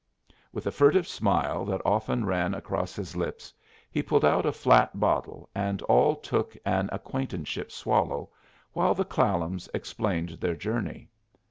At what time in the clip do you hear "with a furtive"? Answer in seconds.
0.51-1.07